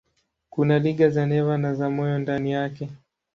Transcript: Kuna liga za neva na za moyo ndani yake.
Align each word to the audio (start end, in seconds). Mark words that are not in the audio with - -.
Kuna 0.49 0.79
liga 0.79 1.09
za 1.09 1.25
neva 1.25 1.57
na 1.57 1.73
za 1.75 1.89
moyo 1.89 2.17
ndani 2.19 2.51
yake. 2.51 2.89